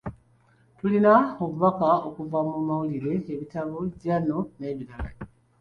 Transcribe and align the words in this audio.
Tufuna 0.77 1.13
obubaka 1.43 1.89
okuva 2.07 2.39
mu 2.47 2.57
mawulire, 2.67 3.13
ebitabo, 3.33 3.75
jjano, 3.91 4.37
n'ebirala. 4.59 5.11